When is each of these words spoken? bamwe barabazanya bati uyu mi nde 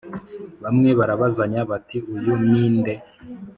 bamwe 0.63 0.89
barabazanya 0.99 1.61
bati 1.69 1.97
uyu 2.15 2.33
mi 2.47 2.63
nde 2.77 2.93